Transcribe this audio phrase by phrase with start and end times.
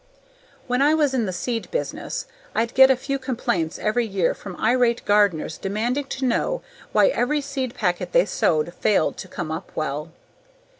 [0.65, 4.55] When I was in the seed business I'd get a few complaints every year from
[4.59, 9.71] irate gardeners demanding to know why every seed packet they sowed failed to come up
[9.75, 10.11] well.